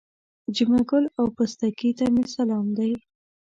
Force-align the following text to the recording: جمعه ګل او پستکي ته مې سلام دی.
جمعه 0.55 0.83
ګل 0.89 1.05
او 1.19 1.25
پستکي 1.35 1.91
ته 1.97 2.05
مې 2.13 2.23
سلام 2.35 2.67
دی. 2.77 2.91